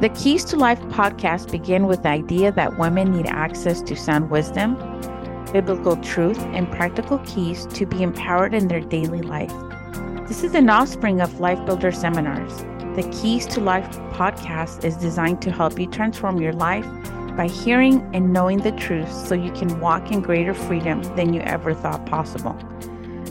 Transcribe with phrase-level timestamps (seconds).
[0.00, 4.30] The Keys to Life podcast begin with the idea that women need access to sound
[4.30, 4.76] wisdom,
[5.52, 9.52] biblical truth, and practical keys to be empowered in their daily life.
[10.28, 12.58] This is an offspring of Life Builder seminars.
[12.94, 16.86] The Keys to Life podcast is designed to help you transform your life
[17.36, 21.40] by hearing and knowing the truth so you can walk in greater freedom than you
[21.40, 22.56] ever thought possible.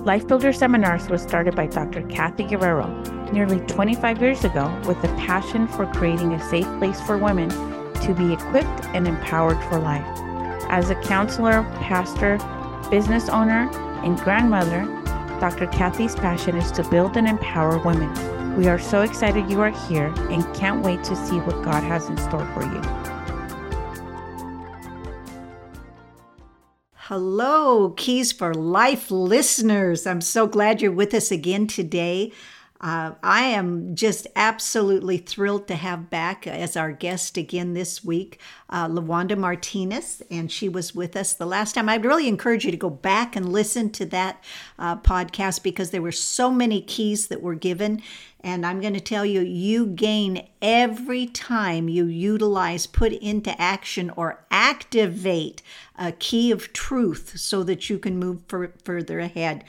[0.05, 2.01] Life Builder Seminars was started by Dr.
[2.03, 2.87] Cathy Guerrero
[3.33, 8.13] nearly 25 years ago with a passion for creating a safe place for women to
[8.17, 10.05] be equipped and empowered for life.
[10.69, 12.37] As a counselor, pastor,
[12.89, 13.69] business owner,
[14.03, 14.85] and grandmother,
[15.39, 15.67] Dr.
[15.67, 18.55] Cathy's passion is to build and empower women.
[18.55, 22.07] We are so excited you are here and can't wait to see what God has
[22.09, 23.06] in store for you.
[27.09, 30.05] Hello, Keys for Life listeners.
[30.05, 32.33] I'm so glad you're with us again today.
[32.81, 38.41] Uh, I am just absolutely thrilled to have back as our guest again this week,
[38.69, 41.87] uh, Lawanda Martinez, and she was with us the last time.
[41.87, 44.43] I'd really encourage you to go back and listen to that
[44.77, 48.01] uh, podcast because there were so many keys that were given.
[48.41, 54.11] And I'm going to tell you, you gain every time you utilize, put into action,
[54.11, 55.61] or activate
[55.97, 59.63] a key of truth so that you can move for, further ahead.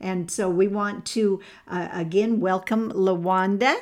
[0.00, 3.76] And so we want to uh, again welcome Lawanda.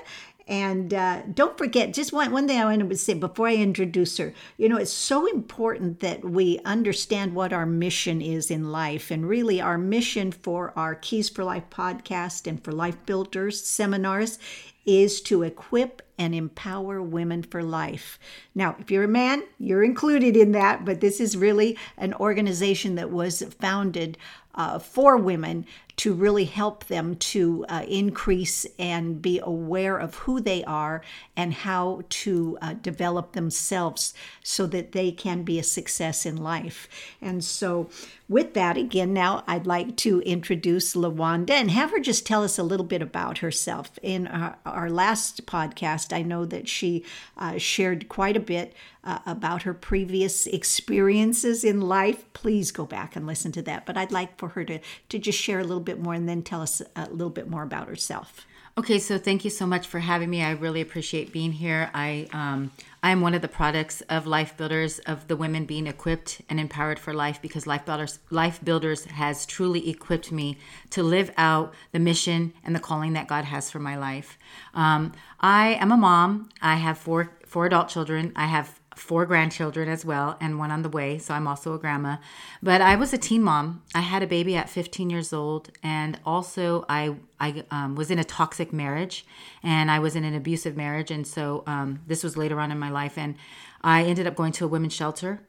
[0.48, 4.16] And uh, don't forget, just one, one thing I wanted to say before I introduce
[4.18, 9.10] her, you know, it's so important that we understand what our mission is in life.
[9.10, 14.38] And really, our mission for our Keys for Life podcast and for Life Builders seminars
[14.84, 18.18] is to equip and empower women for life.
[18.54, 22.96] Now, if you're a man, you're included in that, but this is really an organization
[22.96, 24.18] that was founded
[24.54, 30.40] uh, for women to really help them to uh, increase and be aware of who
[30.40, 31.02] they are
[31.36, 36.88] and how to uh, develop themselves so that they can be a success in life.
[37.20, 37.90] And so,
[38.28, 42.58] with that, again, now I'd like to introduce Lawanda and have her just tell us
[42.58, 43.98] a little bit about herself.
[44.02, 47.04] In our, our last podcast, I know that she
[47.36, 48.72] uh, shared quite a bit
[49.04, 52.32] uh, about her previous experiences in life.
[52.32, 53.84] Please go back and listen to that.
[53.84, 54.78] But I'd like for her to,
[55.08, 57.62] to just share a little bit more and then tell us a little bit more
[57.62, 58.46] about herself.
[58.78, 60.42] Okay, so thank you so much for having me.
[60.42, 61.90] I really appreciate being here.
[61.92, 62.70] I um,
[63.02, 66.58] I am one of the products of Life Builders of the women being equipped and
[66.58, 70.56] empowered for life because Life Builders Life Builders has truly equipped me
[70.88, 74.38] to live out the mission and the calling that God has for my life.
[74.72, 76.48] Um, I am a mom.
[76.62, 78.32] I have four four adult children.
[78.34, 81.78] I have four grandchildren as well and one on the way so i'm also a
[81.78, 82.16] grandma.
[82.62, 83.82] But i was a teen mom.
[83.94, 88.18] I had a baby at 15 years old and also i i um, was in
[88.18, 89.24] a toxic marriage
[89.62, 92.78] and i was in an abusive marriage and so um, this was later on in
[92.78, 93.34] my life and
[93.82, 95.40] i ended up going to a women's shelter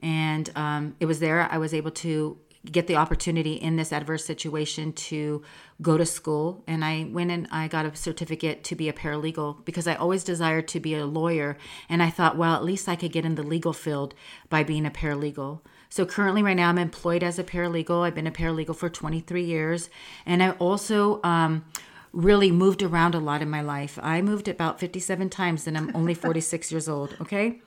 [0.00, 4.24] and um, it was there i was able to get the opportunity in this adverse
[4.24, 5.42] situation to
[5.80, 6.62] go to school.
[6.66, 10.24] And i went and i got a certificate to be a paralegal because i always
[10.24, 11.56] desired to be a lawyer.
[11.88, 14.14] And i thought well at least i could get in the legal field
[14.48, 15.60] by being a paralegal.
[15.88, 18.02] So currently right now i'm employed as a paralegal.
[18.02, 19.88] I've been a paralegal for 23 years.
[20.26, 21.64] And i also um,
[22.12, 23.98] really moved around a lot in my life.
[24.02, 27.16] I moved about 57 times and I'm only 46 years old.
[27.20, 27.60] Okay.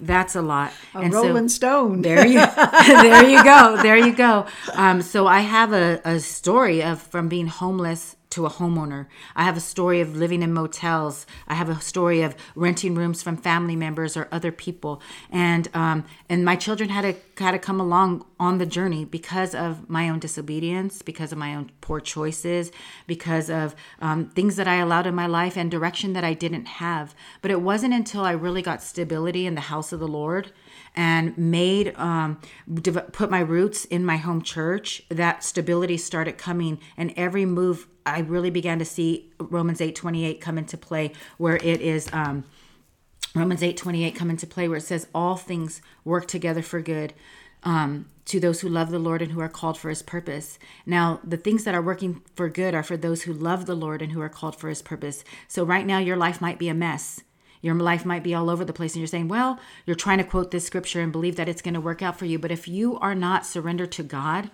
[0.00, 0.72] That's a lot.
[0.94, 2.02] A and rolling so, stone.
[2.02, 2.38] There you,
[2.86, 3.80] there you go.
[3.80, 4.46] There you go.
[4.74, 9.06] Um, so I have a, a story of from being homeless to a homeowner.
[9.36, 11.24] I have a story of living in motels.
[11.46, 15.00] I have a story of renting rooms from family members or other people,
[15.30, 19.54] and um, and my children had to had to come along on the journey because
[19.54, 22.70] of my own disobedience, because of my own poor choices,
[23.06, 26.66] because of um, things that I allowed in my life and direction that I didn't
[26.66, 27.14] have.
[27.42, 30.52] But it wasn't until I really got stability in the house of the Lord
[30.96, 32.40] and made um,
[33.12, 38.20] put my roots in my home church that stability started coming and every move i
[38.20, 42.44] really began to see romans 8 28 come into play where it is um,
[43.34, 47.12] romans 8 28 come into play where it says all things work together for good
[47.64, 50.58] um, to those who love the Lord and who are called for his purpose.
[50.86, 54.02] Now, the things that are working for good are for those who love the Lord
[54.02, 55.24] and who are called for his purpose.
[55.48, 57.22] So, right now, your life might be a mess.
[57.60, 60.24] Your life might be all over the place, and you're saying, Well, you're trying to
[60.24, 62.38] quote this scripture and believe that it's going to work out for you.
[62.38, 64.50] But if you are not surrendered to God,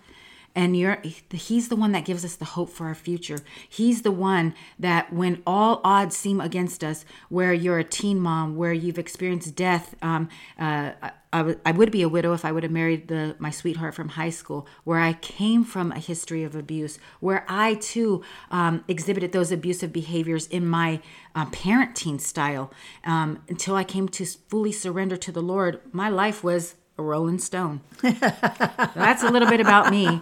[0.55, 1.01] and you're
[1.31, 3.39] he's the one that gives us the hope for our future
[3.69, 8.57] he's the one that when all odds seem against us where you're a teen mom
[8.57, 10.91] where you've experienced death um, uh,
[11.33, 13.95] I, w- I would be a widow if I would have married the my sweetheart
[13.95, 18.85] from high school, where I came from a history of abuse, where I too um,
[18.89, 21.01] exhibited those abusive behaviors in my
[21.35, 22.73] uh, parenting style.
[23.05, 27.39] Um, until I came to fully surrender to the Lord, my life was a rolling
[27.39, 27.81] stone.
[28.03, 30.21] That's a little bit about me.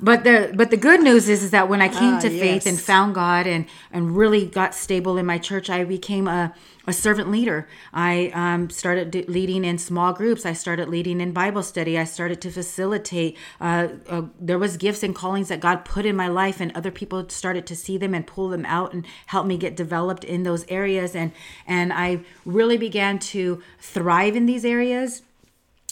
[0.00, 2.40] But the but the good news is is that when I came ah, to yes.
[2.40, 6.54] faith and found God and and really got stable in my church, I became a
[6.86, 7.68] a servant leader.
[7.92, 10.46] I um, started leading in small groups.
[10.46, 11.98] I started leading in Bible study.
[11.98, 13.36] I started to facilitate.
[13.60, 16.90] Uh, uh, there was gifts and callings that God put in my life, and other
[16.90, 20.44] people started to see them and pull them out and help me get developed in
[20.44, 21.16] those areas.
[21.16, 21.32] And
[21.66, 25.22] and I really began to thrive in these areas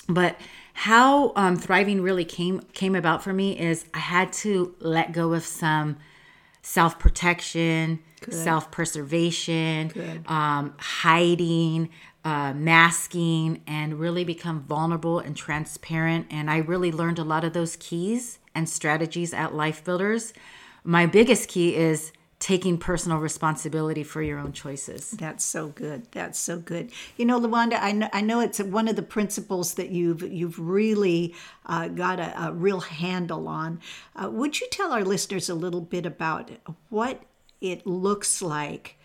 [0.09, 0.39] but
[0.75, 5.33] how um, thriving really came came about for me is I had to let go
[5.33, 5.97] of some
[6.63, 9.93] self protection, self preservation,
[10.27, 11.91] um, hiding,
[12.25, 16.27] uh, masking, and really become vulnerable and transparent.
[16.31, 20.33] And I really learned a lot of those keys and strategies at Life Builders.
[20.83, 22.13] My biggest key is
[22.45, 25.13] taking personal responsibility for your own choices.
[25.13, 26.07] That's so good.
[26.13, 26.93] That's so good.
[27.17, 30.59] You know, Lawanda, I know, I know it's one of the principles that you've you've
[30.59, 33.81] really uh, got a, a, real handle on.
[34.15, 36.51] Uh, would you tell our listeners a little bit about
[36.91, 37.23] what
[37.63, 38.99] it looks like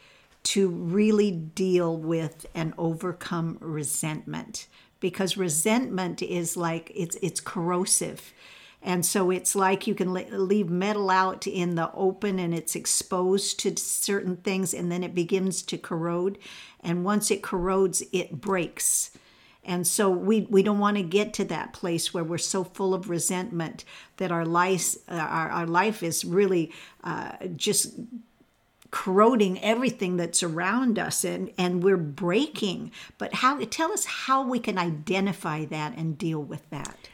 [0.44, 4.68] to really deal with and overcome resentment?
[5.00, 8.33] Because resentment is like it's it's corrosive
[8.81, 13.60] and so it's like you can leave metal out in the open and it's exposed
[13.60, 16.38] to certain things and then it begins to corrode.
[16.80, 19.12] And once it corrodes, it breaks.
[19.66, 22.94] And so we, we don't want to get to that place where we're so full
[22.94, 23.84] of resentment
[24.16, 26.72] that our life, uh, our, our life is really
[27.04, 28.00] uh, just
[28.92, 32.92] corroding everything that's around us and, and we're breaking.
[33.18, 37.08] But how tell us how we can identify that and deal with that.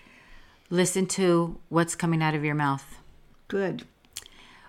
[0.69, 2.99] Listen to what's coming out of your mouth.
[3.47, 3.83] Good.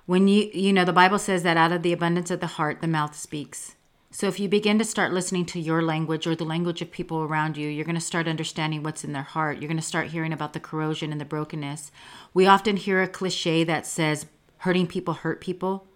[0.04, 2.80] When you, you know, the Bible says that out of the abundance of the heart,
[2.80, 3.74] the mouth speaks.
[4.10, 7.18] So if you begin to start listening to your language or the language of people
[7.22, 9.58] around you, you're going to start understanding what's in their heart.
[9.58, 11.90] You're going to start hearing about the corrosion and the brokenness.
[12.32, 14.26] We often hear a cliche that says,
[14.58, 15.86] hurting people hurt people,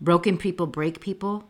[0.00, 1.48] broken people break people.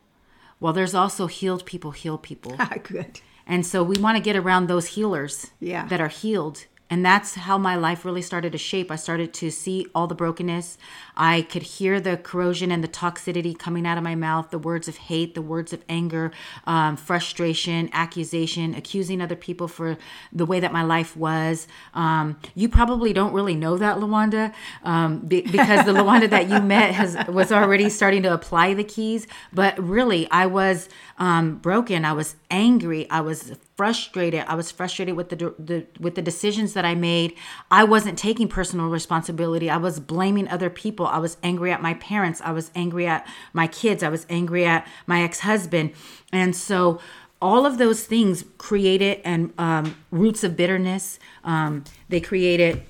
[0.58, 2.56] Well, there's also healed people heal people.
[2.82, 3.20] Good.
[3.46, 5.86] And so we want to get around those healers yeah.
[5.86, 8.90] that are healed and that's how my life really started to shape.
[8.90, 10.76] I started to see all the brokenness.
[11.16, 14.88] I could hear the corrosion and the toxicity coming out of my mouth, the words
[14.88, 16.32] of hate, the words of anger,
[16.66, 19.96] um, frustration, accusation, accusing other people for
[20.32, 21.68] the way that my life was.
[21.94, 24.52] Um, you probably don't really know that, Lawanda,
[24.82, 28.84] um, be, because the Lawanda that you met has was already starting to apply the
[28.84, 29.28] keys.
[29.52, 30.88] But really, I was
[31.18, 32.04] um, broken.
[32.04, 33.08] I was angry.
[33.10, 34.44] I was frustrated.
[34.46, 37.34] I was frustrated with the, the with the decisions that I made.
[37.70, 39.70] I wasn't taking personal responsibility.
[39.70, 41.06] I was blaming other people.
[41.06, 42.40] I was angry at my parents.
[42.44, 44.02] I was angry at my kids.
[44.02, 45.92] I was angry at my ex-husband.
[46.32, 47.00] And so
[47.42, 51.18] all of those things created and um, roots of bitterness.
[51.44, 52.82] Um, they created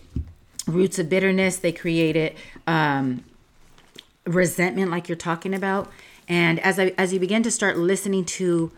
[0.66, 1.58] roots of bitterness.
[1.58, 2.34] They created
[2.66, 3.24] um,
[4.26, 5.90] resentment, like you're talking about.
[6.28, 8.70] And as I as you begin to start listening to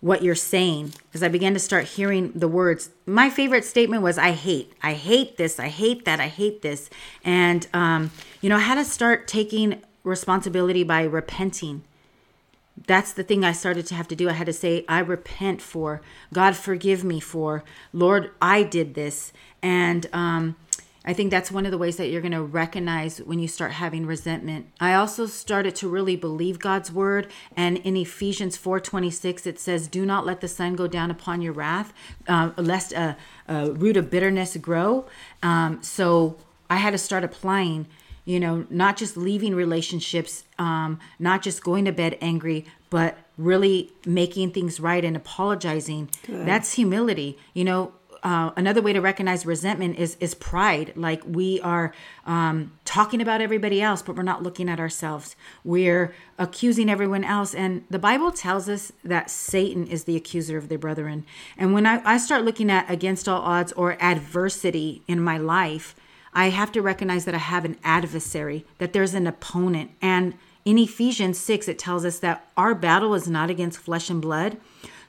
[0.00, 2.90] what you're saying as I began to start hearing the words.
[3.06, 4.72] My favorite statement was, I hate.
[4.82, 5.58] I hate this.
[5.58, 6.20] I hate that.
[6.20, 6.90] I hate this.
[7.24, 8.10] And, um,
[8.40, 11.82] you know, I had to start taking responsibility by repenting.
[12.86, 14.28] That's the thing I started to have to do.
[14.28, 16.02] I had to say, I repent for,
[16.32, 19.32] God, forgive me for, Lord, I did this.
[19.62, 20.56] And, um,
[21.06, 23.72] I think that's one of the ways that you're going to recognize when you start
[23.72, 24.66] having resentment.
[24.80, 30.04] I also started to really believe God's word, and in Ephesians 4:26 it says, "Do
[30.04, 31.92] not let the sun go down upon your wrath,
[32.26, 35.04] uh, lest a, a, root of bitterness grow."
[35.42, 36.36] Um, so
[36.68, 37.86] I had to start applying.
[38.24, 43.92] You know, not just leaving relationships, um, not just going to bed angry, but really
[44.04, 46.08] making things right and apologizing.
[46.26, 46.44] Good.
[46.44, 47.38] That's humility.
[47.54, 47.92] You know,
[48.26, 50.92] uh, another way to recognize resentment is is pride.
[50.96, 51.94] Like we are
[52.26, 55.36] um, talking about everybody else, but we're not looking at ourselves.
[55.62, 60.68] We're accusing everyone else, and the Bible tells us that Satan is the accuser of
[60.68, 61.24] their brethren.
[61.56, 65.94] And when I, I start looking at against all odds or adversity in my life,
[66.34, 70.78] I have to recognize that I have an adversary, that there's an opponent, and in
[70.78, 74.56] Ephesians 6, it tells us that our battle is not against flesh and blood,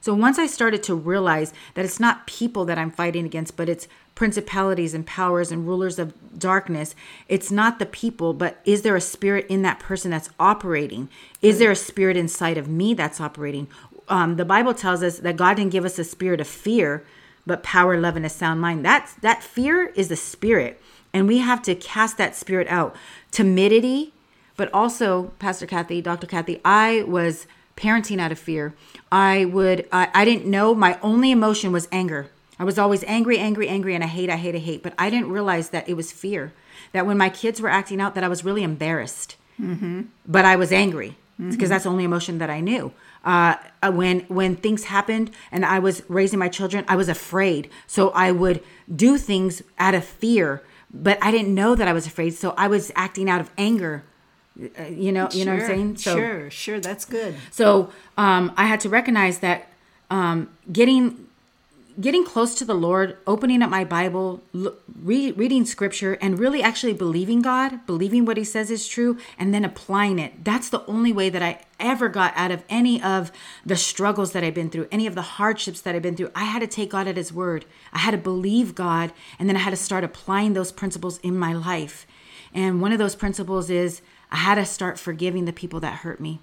[0.00, 3.68] So once I started to realize that it's not people that I'm fighting against, but
[3.68, 6.94] it's principalities and powers and rulers of darkness,
[7.28, 11.08] it's not the people, but is there a spirit in that person that's operating?
[11.40, 13.68] Is there a spirit inside of me that's operating?
[14.08, 17.04] Um, the Bible tells us that God didn't give us a spirit of fear,
[17.46, 18.84] but power, love, and a sound mind.
[18.84, 20.80] That's that fear is the spirit,
[21.12, 22.96] and we have to cast that spirit out.
[23.30, 24.12] Timidity,
[24.56, 26.26] but also, Pastor Cathy, Dr.
[26.26, 27.46] Cathy, I was
[27.78, 28.74] parenting out of fear.
[29.10, 32.30] I would, I, I didn't know my only emotion was anger.
[32.58, 34.82] I was always angry, angry, angry, and I hate, I hate, I hate.
[34.82, 36.52] But I didn't realize that it was fear.
[36.92, 39.36] That when my kids were acting out, that I was really embarrassed.
[39.60, 40.02] Mm-hmm.
[40.26, 41.66] But I was angry because mm-hmm.
[41.68, 42.92] that's the only emotion that I knew.
[43.24, 47.70] Uh, uh, when when things happened and I was raising my children, I was afraid.
[47.86, 48.62] So I would
[48.94, 52.34] do things out of fear, but I didn't know that I was afraid.
[52.34, 54.04] So I was acting out of anger.
[54.60, 55.96] Uh, you know, you know what I'm saying?
[55.98, 57.36] So, sure, sure, that's good.
[57.50, 59.68] So um, I had to recognize that
[60.10, 61.28] um, getting
[62.00, 66.92] getting close to the Lord, opening up my Bible, re- reading scripture, and really actually
[66.92, 70.44] believing God, believing what He says is true, and then applying it.
[70.44, 73.32] That's the only way that I ever got out of any of
[73.66, 76.30] the struggles that I've been through, any of the hardships that I've been through.
[76.34, 77.64] I had to take God at His word.
[77.92, 81.36] I had to believe God, and then I had to start applying those principles in
[81.36, 82.06] my life.
[82.54, 84.00] And one of those principles is
[84.30, 86.40] I had to start forgiving the people that hurt me.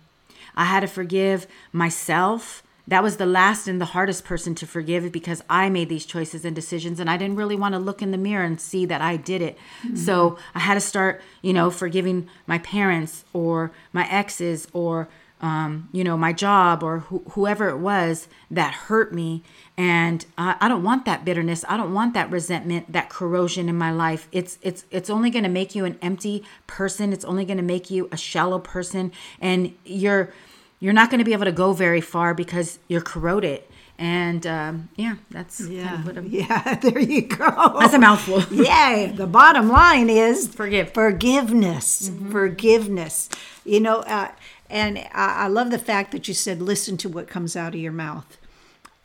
[0.56, 5.12] I had to forgive myself that was the last and the hardest person to forgive
[5.12, 8.12] because I made these choices and decisions and I didn't really want to look in
[8.12, 9.58] the mirror and see that I did it.
[9.84, 9.96] Mm-hmm.
[9.96, 15.08] So I had to start, you know, forgiving my parents or my exes or,
[15.46, 19.44] um, you know, my job or wh- whoever it was that hurt me.
[19.78, 21.64] And I, I don't want that bitterness.
[21.70, 24.28] I don't want that resentment, that corrosion in my life.
[24.32, 27.14] It's it's it's only going to make you an empty person.
[27.14, 30.34] It's only going to make you a shallow person, and you're
[30.80, 33.62] you're not going to be able to go very far because you're corroded.
[34.00, 36.76] And um, yeah, that's yeah, kind of yeah.
[36.82, 37.78] There you go.
[37.80, 38.42] That's a mouthful.
[38.52, 42.32] yeah, the bottom line is forgive, forgiveness, mm-hmm.
[42.32, 43.30] forgiveness.
[43.64, 44.32] You know, uh,
[44.70, 47.80] and I, I love the fact that you said, "Listen to what comes out of
[47.80, 48.38] your mouth."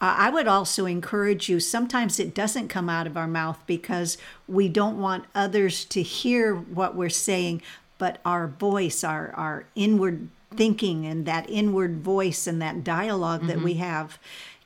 [0.01, 1.61] Uh, I would also encourage you.
[1.61, 4.17] Sometimes it doesn't come out of our mouth because
[4.49, 7.61] we don't want others to hear what we're saying,
[7.99, 13.49] but our voice, our our inward thinking and that inward voice and that dialog mm-hmm.
[13.49, 14.19] that we have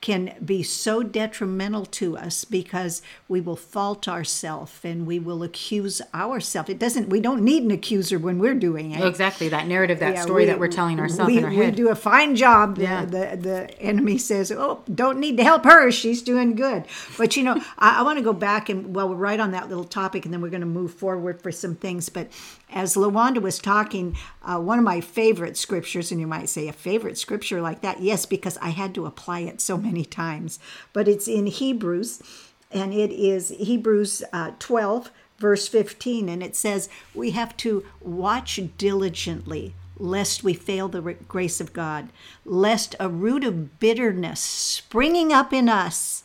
[0.04, 6.02] can be so detrimental to us because we will fault ourselves and we will accuse
[6.14, 6.68] ourselves.
[6.68, 7.08] It doesn't.
[7.08, 9.02] We don't need an accuser when we're doing it.
[9.02, 11.70] Exactly that narrative, that yeah, story we, that we're telling ourselves we, in our head.
[11.70, 12.76] We do a fine job.
[12.76, 13.06] Yeah.
[13.06, 15.90] The, the, the enemy says, "Oh, don't need to help her.
[15.90, 16.84] She's doing good."
[17.16, 19.70] But you know, I, I want to go back and well, we're right on that
[19.70, 22.10] little topic, and then we're going to move forward for some things.
[22.10, 22.28] But
[22.70, 26.72] as Lawanda was talking, uh, one of my favorite scriptures, and you might say a
[26.74, 30.58] favorite scripture like that, yes, because I had to apply it so many times,
[30.94, 32.22] but it's in Hebrews,
[32.70, 38.58] and it is Hebrews uh, 12, verse 15, and it says, We have to watch
[38.78, 42.08] diligently lest we fail the grace of God,
[42.44, 46.24] lest a root of bitterness springing up in us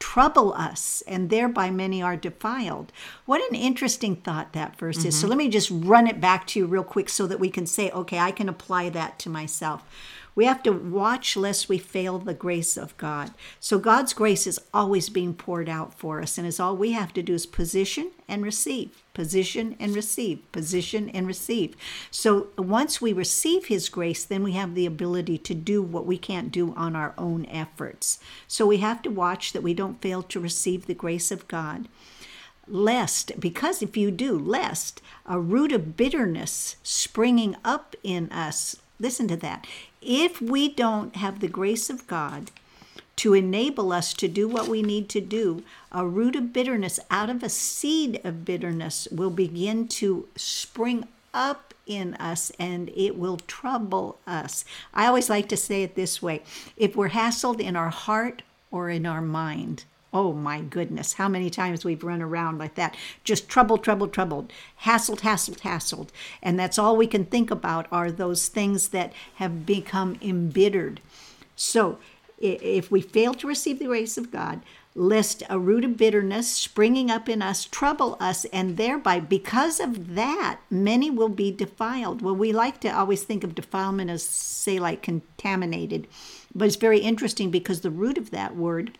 [0.00, 2.90] trouble us, and thereby many are defiled.
[3.26, 5.08] What an interesting thought that verse mm-hmm.
[5.08, 5.14] is.
[5.14, 5.28] So mm-hmm.
[5.28, 7.90] let me just run it back to you real quick so that we can say,
[7.90, 9.84] okay, I can apply that to myself.
[10.40, 13.32] We have to watch lest we fail the grace of God.
[13.58, 17.12] So God's grace is always being poured out for us, and it's all we have
[17.12, 21.76] to do is position and receive, position and receive, position and receive.
[22.10, 26.16] So once we receive His grace, then we have the ability to do what we
[26.16, 28.18] can't do on our own efforts.
[28.48, 31.86] So we have to watch that we don't fail to receive the grace of God
[32.66, 39.28] lest, because if you do, lest a root of bitterness springing up in us, listen
[39.28, 39.66] to that,
[40.02, 42.50] if we don't have the grace of God
[43.16, 47.28] to enable us to do what we need to do, a root of bitterness out
[47.28, 53.36] of a seed of bitterness will begin to spring up in us and it will
[53.36, 54.64] trouble us.
[54.94, 56.42] I always like to say it this way
[56.76, 61.50] if we're hassled in our heart or in our mind, Oh my goodness, how many
[61.50, 62.96] times we've run around like that.
[63.22, 64.52] Just troubled, troubled, troubled,
[64.82, 66.08] hassled, hassled, hassled.
[66.42, 71.00] And that's all we can think about are those things that have become embittered.
[71.54, 71.98] So
[72.38, 74.62] if we fail to receive the grace of God,
[74.96, 80.14] lest a root of bitterness springing up in us trouble us, and thereby, because of
[80.14, 82.22] that, many will be defiled.
[82.22, 86.08] Well, we like to always think of defilement as, say, like contaminated,
[86.52, 88.98] but it's very interesting because the root of that word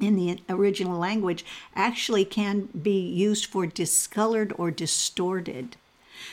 [0.00, 1.44] in the original language
[1.74, 5.76] actually can be used for discolored or distorted.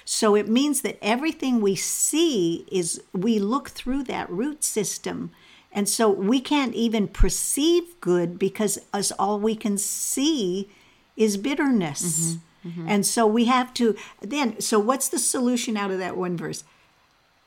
[0.06, 5.32] So it means that everything we see is we look through that root system
[5.72, 10.70] And so we can't even perceive good because us all we can see
[11.16, 12.38] is bitterness.
[12.64, 12.90] Mm-hmm, mm-hmm.
[12.90, 16.64] And so we have to then so what's the solution out of that one verse?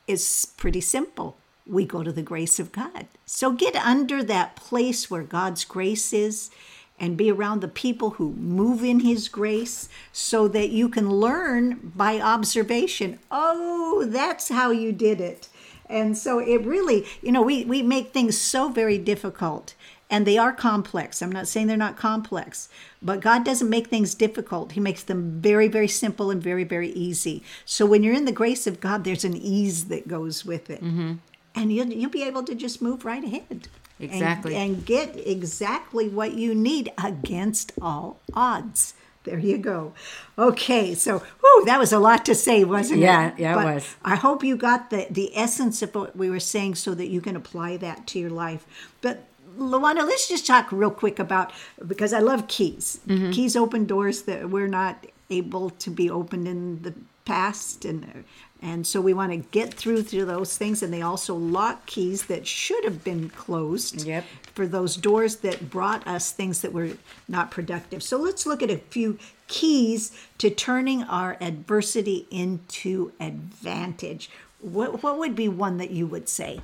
[0.07, 1.37] It's pretty simple.
[1.67, 3.07] We go to the grace of God.
[3.25, 6.51] So get under that place where God's grace is
[6.99, 11.93] and be around the people who move in his grace so that you can learn
[11.97, 13.19] by observation.
[13.31, 15.49] Oh, that's how you did it.
[15.87, 19.75] And so it really, you know, we, we make things so very difficult
[20.13, 21.23] and they are complex.
[21.23, 22.69] I'm not saying they're not complex,
[23.01, 24.73] but God doesn't make things difficult.
[24.73, 27.43] He makes them very, very simple and very, very easy.
[27.65, 30.85] So when you're in the grace of God, there's an ease that goes with it.
[30.85, 31.15] Mm-hmm.
[31.55, 33.45] And you'll, you'll be able to just move right ahead.
[33.51, 33.69] and-
[34.01, 34.57] Exactly.
[34.57, 38.95] And, get exactly what you need against all odds.
[39.23, 39.93] There you go.
[40.37, 43.39] Okay, so whew, that was a lot to say, wasn't Yeah, it?
[43.39, 43.95] yeah, yeah, it was.
[44.05, 47.21] I hope you got the, the essence of what we were saying so that you
[47.21, 48.67] can apply that to your life.
[49.01, 49.23] But
[49.57, 51.53] Lawanda, let's just talk real quick about
[51.87, 52.99] because I love keys.
[53.07, 53.31] Mm-hmm.
[53.31, 56.95] Keys open doors that we're not able to be opened in the
[57.25, 58.25] past and
[58.63, 62.27] and so we want to get through through those things and they also lock keys
[62.27, 64.25] that should have been closed Yep.
[64.55, 66.91] for those doors that brought us things that were
[67.29, 68.03] not productive.
[68.03, 74.31] So let's look at a few keys to turning our adversity into advantage.
[74.61, 76.61] What, what would be one that you would say?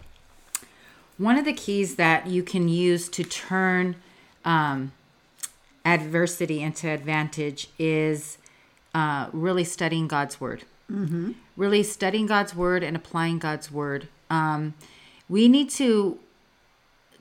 [1.18, 3.96] One of the keys that you can use to turn
[4.44, 4.92] um,
[5.84, 8.38] adversity into advantage is
[8.94, 10.62] uh, really studying God's word.
[10.90, 11.32] Mm-hmm.
[11.56, 14.08] Really studying God's word and applying God's word.
[14.30, 14.74] Um,
[15.28, 16.18] we need to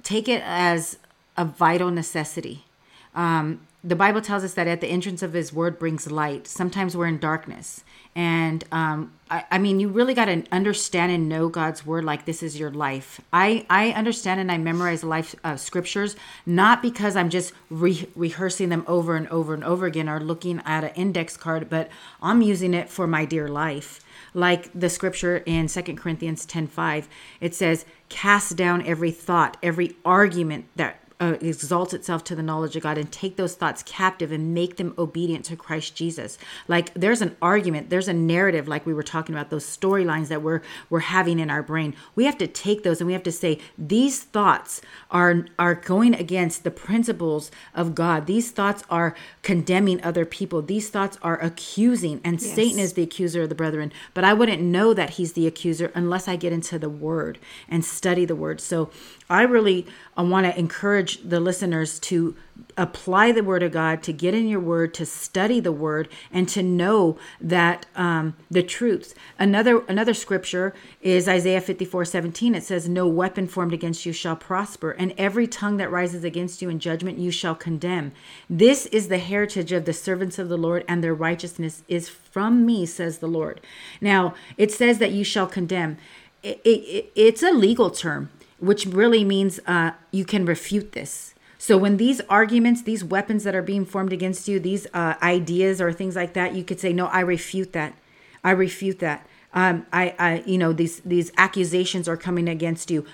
[0.04, 0.98] take it as
[1.36, 2.66] a vital necessity.
[3.14, 6.46] Um, the Bible tells us that at the entrance of His Word brings light.
[6.46, 7.86] Sometimes we're in darkness,
[8.18, 12.26] and um, I, I mean, you really got to understand and know God's Word like
[12.26, 13.22] this is your life.
[13.32, 18.68] I I understand and I memorize life uh, scriptures not because I'm just re- rehearsing
[18.68, 21.88] them over and over and over again or looking at an index card, but
[22.22, 24.04] I'm using it for my dear life
[24.34, 27.08] like the scripture in Second Corinthians 10:5
[27.40, 32.76] it says cast down every thought every argument that uh, exalts itself to the knowledge
[32.76, 36.38] of God and take those thoughts captive and make them obedient to Christ Jesus.
[36.68, 40.44] Like there's an argument, there's a narrative, like we were talking about those storylines that
[40.44, 41.96] we're we're having in our brain.
[42.16, 46.14] We have to take those and we have to say these thoughts are are going
[46.14, 48.28] against the principles of God.
[48.28, 50.62] These thoughts are condemning other people.
[50.62, 53.92] These thoughts are accusing, and Satan is the accuser of the brethren.
[54.14, 57.84] But I wouldn't know that he's the accuser unless I get into the Word and
[57.84, 58.62] study the Word.
[58.62, 58.92] So
[59.30, 59.86] I really
[60.16, 62.36] want to encourage the listeners to
[62.76, 66.48] apply the Word of God, to get in your Word, to study the Word, and
[66.50, 69.14] to know that um, the truths.
[69.38, 72.56] Another another scripture is Isaiah fifty four seventeen.
[72.56, 76.62] It says, "No weapon formed against you shall prosper, and every tongue that rises against
[76.62, 78.14] you in judgment you shall condemn.
[78.50, 82.66] This is the heritage of the servants of the Lord, and their righteousness is from
[82.66, 83.60] me," says the Lord.
[84.00, 85.98] Now it says that you shall condemn.
[86.44, 91.34] It, it, it's a legal term which really means uh, you can refute this.
[91.58, 95.82] So when these arguments, these weapons that are being formed against you, these uh, ideas
[95.82, 97.94] or things like that, you could say, "No, I refute that.
[98.44, 99.28] I refute that.
[99.54, 103.06] Um, I, I, you know, these these accusations are coming against you."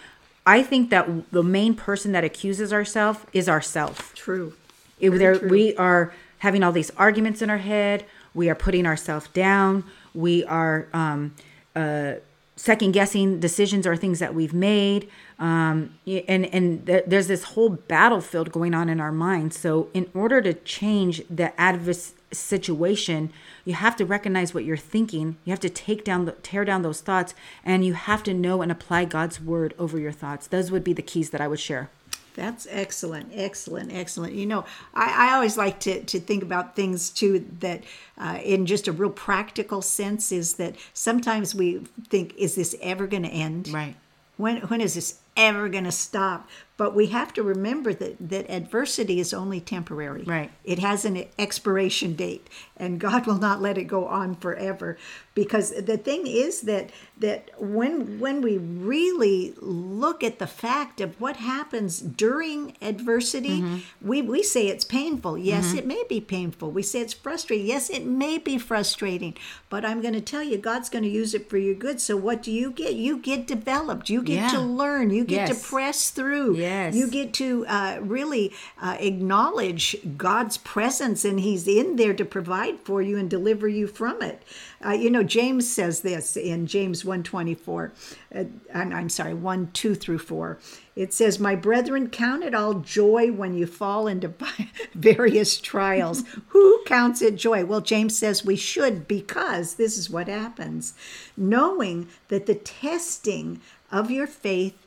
[0.46, 4.14] I think that the main person that accuses ourselves is ourself.
[4.14, 4.54] True.
[5.00, 8.06] There, we are having all these arguments in our head.
[8.34, 9.86] We are putting ourselves down.
[10.14, 11.34] We are um,
[11.76, 12.16] uh,
[12.56, 15.10] second guessing decisions or things that we've made.
[15.40, 19.58] Um, and and th- there's this whole battlefield going on in our minds.
[19.58, 23.32] So in order to change the adverse situation,
[23.66, 25.38] you have to recognize what you're thinking.
[25.46, 28.62] You have to take down, the, tear down those thoughts, and you have to know
[28.62, 30.48] and apply God's word over your thoughts.
[30.48, 31.90] Those would be the keys that I would share.
[32.36, 34.34] That's excellent, excellent, excellent.
[34.34, 37.84] You know, I, I always like to, to think about things too that,
[38.18, 43.08] uh, in just a real practical sense, is that sometimes we think, is this ever
[43.08, 43.70] going to end?
[43.70, 43.96] Right.
[44.38, 46.50] When, when is this ever going to stop?
[46.76, 50.24] But we have to remember that, that adversity is only temporary.
[50.24, 50.52] Right.
[50.64, 54.98] It has an expiration date, and God will not let it go on forever.
[55.36, 61.20] Because the thing is that that when when we really look at the fact of
[61.20, 64.08] what happens during adversity, mm-hmm.
[64.08, 65.38] we, we say it's painful.
[65.38, 65.78] Yes, mm-hmm.
[65.80, 66.70] it may be painful.
[66.72, 67.66] We say it's frustrating.
[67.66, 69.36] Yes, it may be frustrating.
[69.70, 72.00] But I'm going to tell you, God's going to use it for your good.
[72.00, 72.94] So what do you get?
[72.94, 74.10] You get developed.
[74.10, 75.10] You get to learn.
[75.10, 76.63] You get to press through.
[76.64, 76.96] Yes.
[76.96, 82.80] You get to uh, really uh, acknowledge God's presence, and He's in there to provide
[82.80, 84.44] for you and deliver you from it.
[84.84, 87.92] Uh, you know, James says this in James 124.
[88.34, 90.58] Uh, I'm, I'm sorry, 1 2 through 4.
[90.96, 94.34] It says, My brethren, count it all joy when you fall into
[94.94, 96.24] various trials.
[96.50, 97.66] Who counts it joy?
[97.66, 100.94] Well, James says we should because this is what happens.
[101.36, 103.60] Knowing that the testing
[103.92, 104.83] of your faith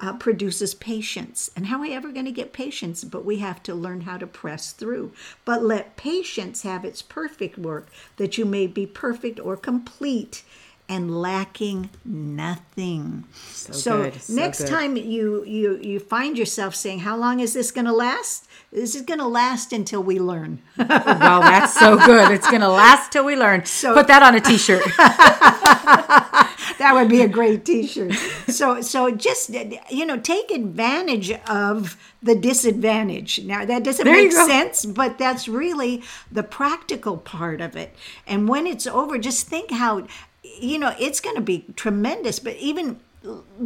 [0.00, 1.50] uh, produces patience.
[1.56, 3.04] And how are we ever going to get patience?
[3.04, 5.12] But we have to learn how to press through.
[5.44, 10.42] But let patience have its perfect work, that you may be perfect or complete
[10.88, 13.24] and lacking nothing.
[13.50, 14.68] So, so good, so next good.
[14.68, 18.94] time you you you find yourself saying, "How long is this going to last?" This
[18.94, 20.60] is going to last until we learn.
[20.76, 22.30] well, that's so good.
[22.30, 23.64] It's going to last till we learn.
[23.64, 24.82] So- Put that on a t-shirt.
[26.78, 28.12] that would be a great t-shirt.
[28.48, 29.50] So so just
[29.90, 33.42] you know take advantage of the disadvantage.
[33.44, 37.94] Now that doesn't There make sense but that's really the practical part of it.
[38.26, 40.06] And when it's over just think how
[40.42, 42.38] you know it's going to be tremendous.
[42.38, 43.00] But even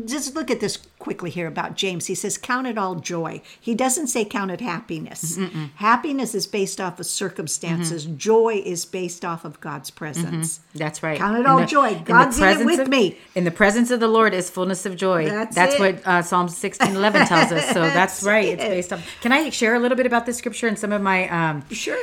[0.07, 2.07] just look at this quickly here about James.
[2.07, 3.43] He says, Count it all joy.
[3.61, 5.39] He doesn't say count it happiness.
[5.77, 8.17] Happiness is based off of circumstances, Mm-hmm.
[8.17, 10.61] joy is based off of God's presence.
[10.75, 11.19] That's right.
[11.19, 11.91] Count it In all the- joy.
[11.95, 13.19] in God's in it with of- me.
[13.35, 15.29] In the presence of the Lord is fullness of joy.
[15.29, 15.81] That's it.
[15.81, 17.67] what uh, Psalm sixteen eleven tells us.
[17.69, 18.47] So that's, That's right.
[18.49, 19.01] It's based on.
[19.21, 21.99] Can I share a little bit about this scripture and some of my um, Sure.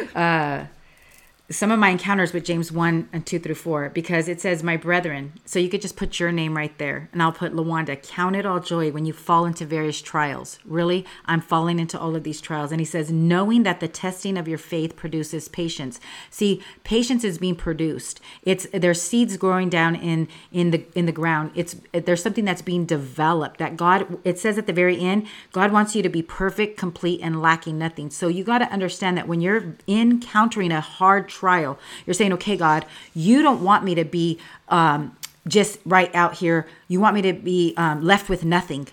[1.50, 4.76] Some of my encounters with James 1 and 2 through 4 because it says, My
[4.76, 5.34] brethren.
[5.46, 7.10] So you could just put your name right there.
[7.14, 8.02] And I'll put Lawanda.
[8.02, 10.60] Count it all joy when you fall into various trials.
[10.66, 12.72] Really, I'm falling into all of these trials.
[12.72, 16.02] And he says, Knowing that the testing of your faith produces patience.
[16.30, 18.20] See, patience is being produced.
[18.44, 21.52] It's there's seeds growing down in in the in the ground.
[21.56, 25.72] It's there's something that's being developed that God it says at the very end, God
[25.72, 28.10] wants you to be perfect, complete, and lacking nothing.
[28.10, 32.58] So you got to understand that when you're encountering a hard trial, you're saying, okay,
[32.58, 35.16] God, you don't want me to be um,
[35.48, 36.68] just right out here.
[36.88, 38.88] You want me to be um, left with nothing,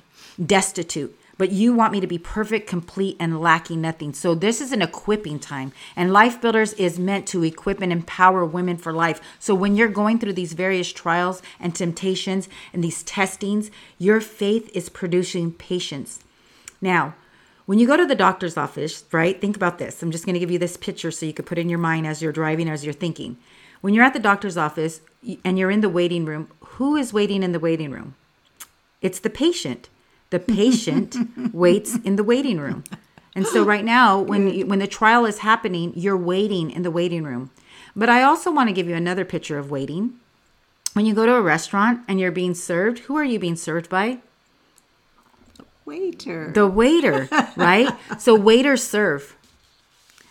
[0.45, 1.17] destitute.
[1.37, 4.13] But you want me to be perfect, complete, and lacking nothing.
[4.13, 5.73] So, this is an equipping time.
[5.97, 9.21] And Life Builders is meant to equip and empower women for life.
[9.41, 14.71] So, when you're going through these various trials and temptations and these testings, your faith
[14.75, 16.21] is producing patience.
[16.81, 17.15] Now,
[17.67, 19.41] when you go to the doctor's office, right?
[19.41, 20.03] Think about this.
[20.03, 22.07] I'm just going to give you this picture so you could put in your mind
[22.07, 23.39] as you're driving, as you're thinking.
[23.81, 25.01] When you're at the doctor's office
[25.45, 28.15] and you're in the waiting room, who is waiting in the waiting room?
[29.01, 29.89] It's the patient.
[30.31, 31.17] The patient
[31.55, 32.85] waits in the waiting room.
[33.35, 36.91] And so right now when you, when the trial is happening, you're waiting in the
[36.91, 37.51] waiting room.
[37.97, 40.15] But I also want to give you another picture of waiting.
[40.93, 43.89] When you go to a restaurant and you're being served, who are you being served
[43.89, 44.19] by?
[45.85, 46.51] Waiter.
[46.53, 47.95] The waiter, right?
[48.19, 49.37] so waiters serve.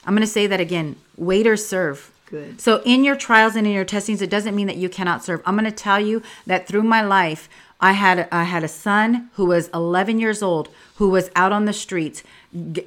[0.06, 0.96] I'm going to say that again.
[1.16, 2.12] Waiters serve.
[2.26, 2.60] Good.
[2.60, 5.42] So in your trials and in your testings, it doesn't mean that you cannot serve.
[5.46, 7.48] I'm going to tell you that through my life,
[7.84, 11.66] I had I had a son who was 11 years old who was out on
[11.66, 12.24] the streets,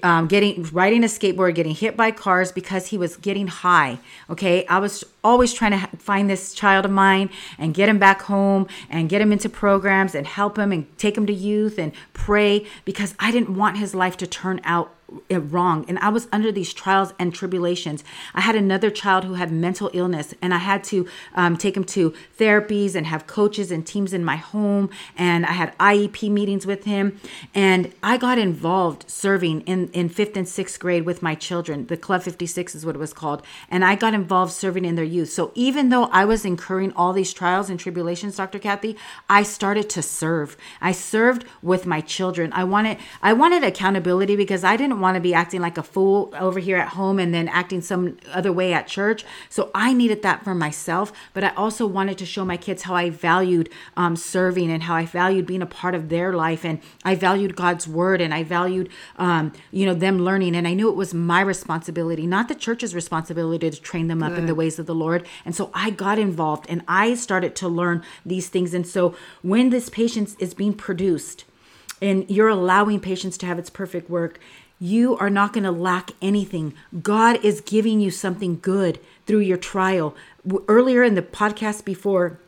[0.02, 3.98] um, getting riding a skateboard, getting hit by cars because he was getting high.
[4.30, 7.28] Okay, I was always trying to find this child of mine
[7.58, 11.14] and get him back home and get him into programs and help him and take
[11.14, 14.95] him to youth and pray because I didn't want his life to turn out
[15.30, 15.84] wrong.
[15.88, 18.02] And i was under these trials and tribulations.
[18.34, 21.84] I had another child who had mental illness and i had to um, take him
[21.84, 26.66] to therapies and have coaches and teams in my home and i had iep meetings
[26.66, 27.20] with him.
[27.54, 31.86] And i got involved serving in, in fifth and sixth grade with my children.
[31.86, 33.42] The club 56 is what it was called.
[33.70, 35.30] And i got involved serving in their youth.
[35.30, 38.96] So even though i was incurring all these trials and tribulations dr cathy
[39.28, 40.56] i started to serve.
[40.80, 42.52] I served with my children.
[42.52, 46.32] I wanted i wanted accountability because i didn't want to be acting like a fool
[46.38, 49.24] over here at home and then acting some other way at church.
[49.48, 52.94] So i needed that for myself but i also wanted to show my kids how
[52.94, 56.64] i valued um, serving and how i valued being a part of their life.
[56.64, 60.54] And i valued god's word and i valued um, you know them learning.
[60.56, 64.32] And i knew it was my responsibility not the church's responsibility to train them up
[64.32, 65.26] in the ways of the lord.
[65.44, 68.74] And so i got involved and i started to learn these things.
[68.74, 71.44] And so when this patience is being produced
[72.00, 74.38] and you're allowing patience to have its perfect work,
[74.78, 76.74] you are not going to lack anything.
[77.02, 80.14] God is giving you something good through your trial.
[80.68, 82.38] Earlier in the podcast before,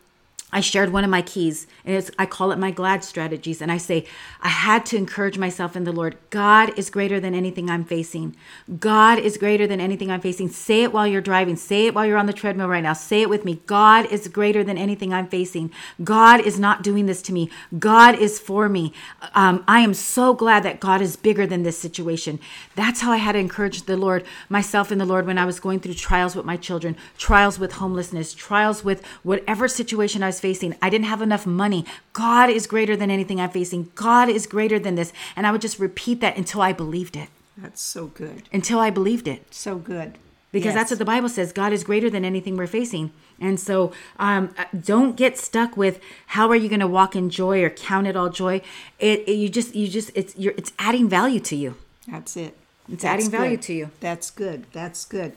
[0.50, 3.60] I shared one of my keys, and it's, I call it my glad strategies.
[3.60, 4.06] And I say,
[4.40, 6.16] I had to encourage myself in the Lord.
[6.30, 8.34] God is greater than anything I'm facing.
[8.80, 10.48] God is greater than anything I'm facing.
[10.48, 11.56] Say it while you're driving.
[11.56, 12.94] Say it while you're on the treadmill right now.
[12.94, 13.60] Say it with me.
[13.66, 15.70] God is greater than anything I'm facing.
[16.02, 17.50] God is not doing this to me.
[17.78, 18.94] God is for me.
[19.34, 22.40] Um, I am so glad that God is bigger than this situation.
[22.74, 25.60] That's how I had to encourage the Lord, myself in the Lord, when I was
[25.60, 30.37] going through trials with my children, trials with homelessness, trials with whatever situation I was
[30.40, 30.74] facing.
[30.82, 31.84] I didn't have enough money.
[32.12, 33.90] God is greater than anything I'm facing.
[33.94, 35.12] God is greater than this.
[35.36, 37.28] And I would just repeat that until I believed it.
[37.56, 38.42] That's so good.
[38.52, 39.52] Until I believed it.
[39.52, 40.16] So good.
[40.50, 40.74] Because Yes.
[40.76, 41.52] that's what the Bible says.
[41.52, 43.10] God is greater than anything we're facing.
[43.40, 47.62] And so um, don't get stuck with how are you going to walk in joy
[47.62, 48.62] or count it all joy.
[48.98, 51.74] It, it- you just you just it's you're it's adding value to you.
[52.08, 52.56] That's it.
[52.90, 53.62] It's adding value good.
[53.64, 53.90] to you.
[54.00, 54.64] That's good.
[54.72, 55.34] That's good.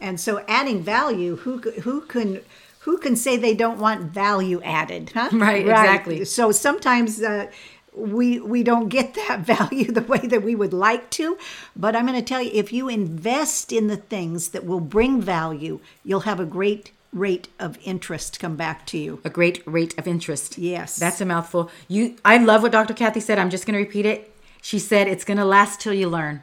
[0.00, 2.40] And so adding value, who who can
[2.84, 5.30] who can say they don't want value added, huh?
[5.32, 6.24] Right, exactly.
[6.26, 7.46] So sometimes uh,
[7.94, 11.38] we we don't get that value the way that we would like to,
[11.74, 15.20] but I'm going to tell you if you invest in the things that will bring
[15.20, 19.20] value, you'll have a great rate of interest come back to you.
[19.24, 20.58] A great rate of interest.
[20.58, 20.96] Yes.
[20.96, 21.70] That's a mouthful.
[21.88, 22.92] You I love what Dr.
[22.92, 23.38] Cathy said.
[23.38, 24.30] I'm just going to repeat it.
[24.60, 26.42] She said it's going to last till you learn.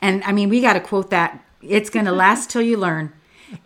[0.00, 1.42] And I mean, we got to quote that.
[1.62, 3.12] It's going to last till you learn.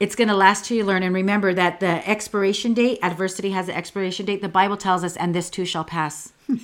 [0.01, 1.03] It's going to last till you learn.
[1.03, 4.43] And remember that the expiration date, adversity has an expiration date.
[4.43, 6.33] The Bible tells us, and this too shall pass.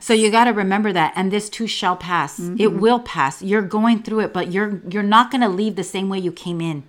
[0.00, 2.38] So you got to remember that, and this too shall pass.
[2.38, 2.78] It mm-hmm.
[2.78, 3.42] will pass.
[3.42, 6.30] You're going through it, but you're you're not going to leave the same way you
[6.30, 6.84] came in,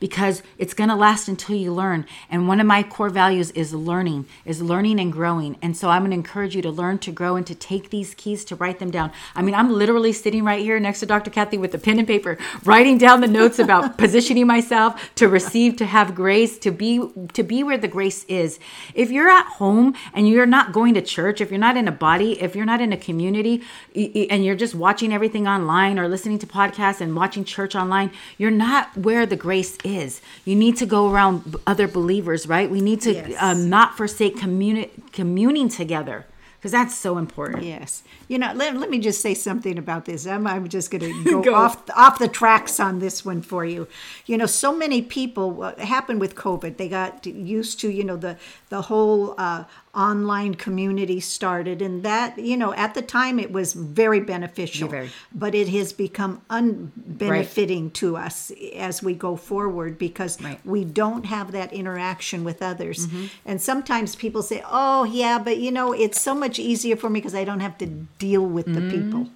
[0.00, 2.06] because it's going to last until you learn.
[2.30, 5.56] And one of my core values is learning, is learning and growing.
[5.62, 8.14] And so I'm going to encourage you to learn, to grow, and to take these
[8.14, 9.12] keys to write them down.
[9.34, 11.30] I mean, I'm literally sitting right here next to Dr.
[11.30, 15.76] Cathy with a pen and paper, writing down the notes about positioning myself to receive,
[15.76, 17.00] to have grace, to be
[17.32, 18.58] to be where the grace is.
[18.94, 21.92] If you're at home and you're not going to church, if you're not in a
[21.92, 23.62] body, if you're not in a community,
[23.94, 28.50] and you're just watching everything online or listening to podcasts and watching church online, you're
[28.50, 30.20] not where the grace is.
[30.44, 32.70] You need to go around other believers, right?
[32.70, 33.36] We need to Yes.
[33.40, 37.62] um, not forsake communi- communing together because that's so important.
[37.64, 38.02] Yes.
[38.26, 40.26] You know, let, let me just say something about this.
[40.26, 41.54] I'm, I'm just going to go, Go.
[41.54, 43.86] off off the tracks on this one for you.
[44.24, 46.78] You know, so many people what happened with COVID.
[46.78, 48.38] They got used to, you know, the
[48.70, 49.64] the whole uh,
[49.96, 54.88] online community started and that, you know, at the time it was very beneficial.
[54.88, 55.10] Very.
[55.34, 60.58] But it has become unbenefiting to us as we go forward because Right.
[60.64, 63.08] we don't have that interaction with others.
[63.46, 67.20] And sometimes people say, "Oh, yeah, but you know, it's so much easier for me
[67.20, 67.86] because I don't have to
[68.18, 69.28] deal with the people."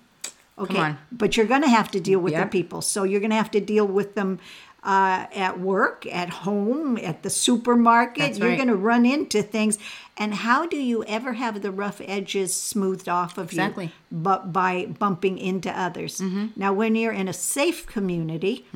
[0.59, 2.51] Okay, but you're going to have to deal with Yep.
[2.51, 2.83] the people.
[2.83, 4.41] So you're going to have to deal with them
[4.85, 8.19] uh, at work, at home, at the supermarket.
[8.23, 8.57] That's you're right.
[8.57, 9.77] going to run into things.
[10.21, 13.85] And how do you ever have the rough edges smoothed off of Exactly.
[13.87, 13.91] you?
[14.11, 16.19] But by bumping into others.
[16.19, 16.47] Mm-hmm.
[16.57, 18.67] Now, when you're in a safe community,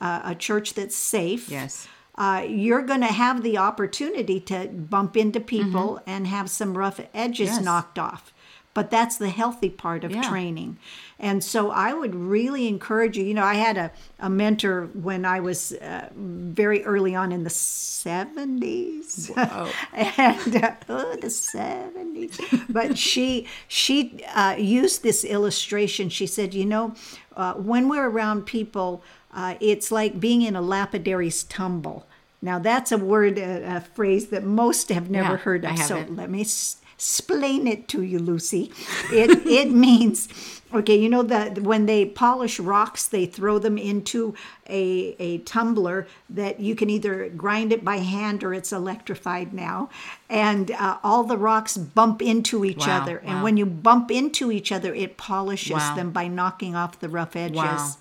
[0.00, 1.86] uh, a church that's safe, Yes.
[2.16, 6.10] uh, you're going to have the opportunity to bump into people Mm-hmm.
[6.10, 7.62] and have some rough edges Yes.
[7.62, 8.32] knocked off.
[8.76, 10.28] But that's the healthy part of Yeah.
[10.28, 10.76] training.
[11.18, 13.24] And so I would really encourage you.
[13.24, 17.42] You know, I had a, a mentor when I was uh, very early on in
[17.44, 19.30] the 70s.
[19.94, 22.38] and uh, oh, the 70s.
[22.68, 26.10] But she she uh, used this illustration.
[26.10, 26.94] She said, you know,
[27.36, 32.06] uh, when we're around people, uh, it's like being in a lapidary's tumble.
[32.42, 35.78] Now that's a word, a, a phrase that most have never Yeah, heard of.
[35.78, 38.72] So let me s- explain it to you, Lucy.
[39.12, 40.28] It it means
[40.72, 40.96] okay.
[40.98, 44.34] You know that when they polish rocks, they throw them into
[44.68, 49.90] a a tumbler that you can either grind it by hand or it's electrified now,
[50.30, 53.18] and uh, all the rocks bump into each Wow, other.
[53.18, 55.94] And when you bump into each other, it polishes Wow.
[55.96, 57.56] them by knocking off the rough edges.
[57.56, 57.96] Wow.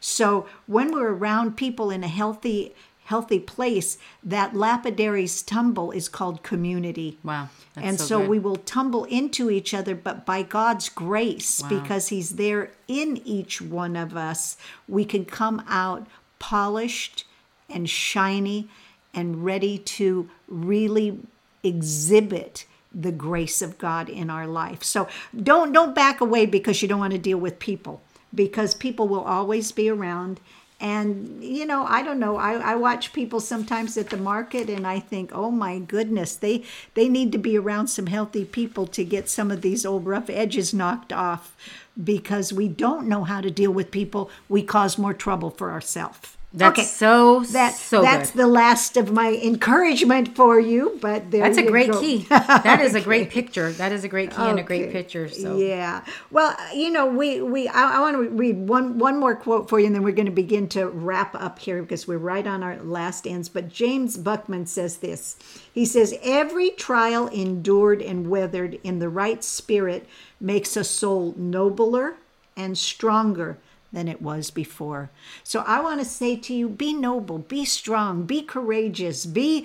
[0.00, 2.72] So when we're around people in a healthy
[3.08, 7.18] healthy place, that lapidary's tumble is called community.
[7.24, 11.62] Wow, that's and so so, we will tumble into each other, but by God's grace,
[11.62, 11.68] Wow.
[11.70, 16.06] because He's there in each one of us, we can come out
[16.38, 17.24] polished
[17.70, 18.68] and shiny
[19.14, 21.18] and ready to really
[21.62, 24.82] exhibit the grace of God in our life.
[24.84, 28.02] So don't don't back away because you don't want to deal with people
[28.34, 30.40] because people will always be around
[30.80, 32.36] and you know i don't know.
[32.36, 36.62] I, I watch people sometimes at the market and i think oh my goodness they
[36.94, 40.30] they need to be around some healthy people to get some of these old rough
[40.30, 41.56] edges knocked off
[42.02, 44.30] because we don't know how to deal with people.
[44.48, 46.86] We cause more trouble for ourselves That's okay.
[46.86, 48.38] so that so that's good.
[48.38, 50.98] the last of my encouragement for you.
[50.98, 52.00] But there That's a great go.
[52.00, 52.26] key.
[52.30, 53.70] That is a great picture.
[53.72, 55.28] That is a great key and a great picture.
[55.28, 56.04] So Yeah.
[56.30, 59.78] Well, you know, we we I, I want to read one one more quote for
[59.78, 62.62] you, and then we're going to begin to wrap up here because we're right on
[62.62, 63.50] our last ends.
[63.50, 65.36] But James Buckham says this.
[65.70, 70.06] He says, "Every trial endured and weathered in the right spirit
[70.40, 72.16] makes a soul nobler
[72.56, 73.58] and stronger."
[73.90, 75.10] Than it was before.
[75.42, 79.64] So I want to say to you: be noble, be strong, be courageous, be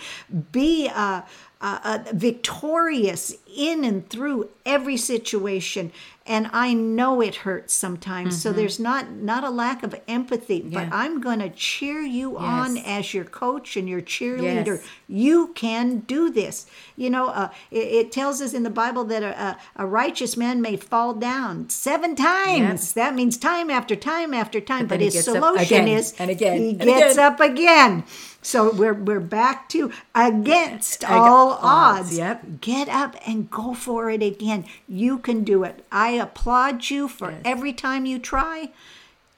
[0.54, 1.24] be uh,
[1.60, 5.92] uh, uh, victorious in and through every situation.
[6.26, 8.42] And I know it hurts sometimes.
[8.42, 10.94] So there's not not a lack of empathy, but Mm-hmm.
[10.94, 14.78] I'm going to cheer you on as your coach and your cheerleader.
[14.80, 14.88] Yes.
[15.10, 16.66] You can do this.
[16.96, 20.38] You know, uh, it, it tells us in the Bible that a, a, a righteous
[20.38, 22.94] man may fall down seven times.
[22.94, 24.88] That means time after time after time.
[24.88, 27.20] But, he his solution is and again he gets again.
[27.34, 28.04] up again.
[28.42, 32.18] So we're we're back to against all odds, odds.
[32.18, 32.44] yep.
[32.62, 34.53] Get up and go for it again.
[34.88, 35.86] You can do it.
[35.92, 37.42] I applaud you for Yes.
[37.46, 38.72] every time you try.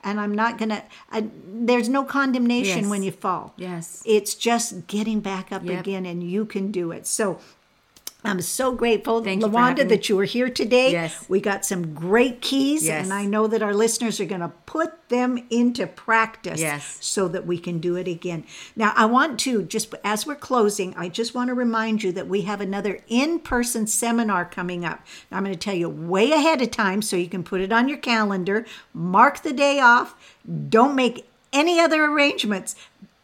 [0.04, 0.84] And I'm not going to,
[1.48, 2.90] there's no condemnation Yes.
[2.92, 3.54] when you fall.
[3.58, 4.04] Yes.
[4.06, 5.80] It's just getting back up Yep.
[5.80, 7.08] again, and you can do it.
[7.08, 7.40] So
[8.28, 9.84] I'm so grateful, Thank Lawanda, me.
[9.86, 10.92] that you were here today.
[10.92, 11.26] Yes.
[11.30, 13.04] We got some great keys, Yes.
[13.06, 16.98] and I know that our listeners are going to put them into practice Yes.
[17.02, 18.44] so that we can do it again.
[18.76, 22.28] Now, I want to, just as we're closing, I just want to remind you that
[22.28, 25.02] we have another in person seminar coming up.
[25.32, 27.72] Now, I'm going to tell you way ahead of time so you can put it
[27.72, 30.16] on your calendar, mark the day off,
[30.70, 32.76] don't make any other arrangements.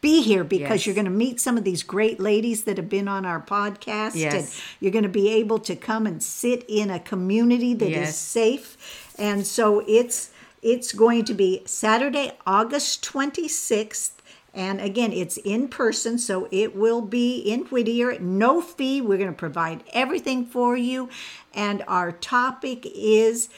[0.02, 0.86] Be here because Yes.
[0.86, 4.16] you're going to meet some of these great ladies that have been on our podcast.
[4.16, 4.34] Yes.
[4.34, 4.48] And
[4.80, 8.18] you're going to be able to come and sit in a community that is Yes.
[8.18, 8.76] safe.
[9.18, 10.28] And so it's
[10.60, 14.10] it's going to be Saturday, August 26th.
[14.54, 18.18] And again, it's in person, so it will be in Whittier.
[18.20, 19.00] No fee.
[19.00, 21.08] We're going to provide everything for you.
[21.54, 23.48] And our topic is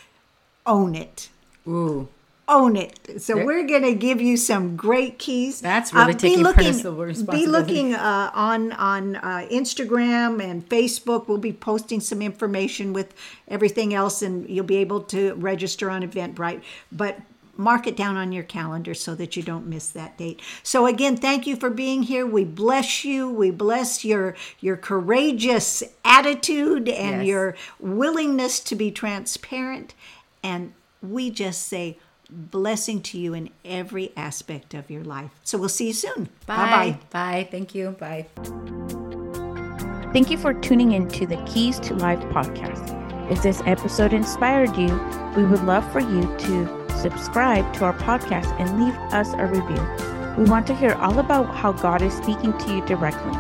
[0.67, 1.29] own it
[1.67, 2.09] Ooh.
[2.47, 3.23] Own it.
[3.23, 5.61] So we're going to give you some great keys.
[5.61, 11.27] That's really be taking looking, personal Be looking uh, on on uh, Instagram and Facebook.
[11.29, 13.15] We'll be posting some information with
[13.49, 16.63] everything else, and you'll be able to register on Eventbrite.
[16.93, 17.19] But
[17.57, 20.41] mark it down on your calendar so that you don't miss that date.
[20.63, 22.27] So again, thank you for being here.
[22.27, 23.31] We bless you.
[23.31, 27.27] We bless your your courageous attitude and Yes.
[27.27, 29.95] your willingness to be transparent.
[30.43, 31.99] And we just say
[32.35, 35.31] blessing to you in every aspect of your life.
[35.43, 36.29] So we'll see you soon.
[36.47, 36.57] Bye.
[36.57, 36.99] Bye.
[37.11, 37.49] Bye.
[37.51, 37.91] Thank you.
[37.91, 38.27] Bye.
[40.13, 43.01] Thank you for tuning in to the Keys to Life podcast.
[43.31, 45.01] If this episode inspired you,
[45.37, 49.83] we would love for you to subscribe to our podcast and leave us a review.
[50.37, 53.33] We want to hear all about how God is speaking to you directly.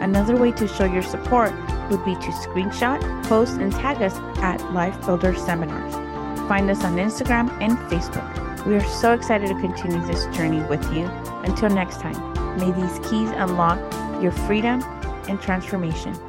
[0.00, 1.52] Another way to show your support
[1.90, 6.07] would be to screenshot, post, and tag us at Life Builder Seminars.
[6.48, 8.66] Find us on Instagram and Facebook.
[8.66, 11.04] We are so excited to continue this journey with you.
[11.44, 12.16] Until next time,
[12.58, 13.78] may these keys unlock
[14.22, 14.82] your freedom
[15.28, 16.27] and transformation.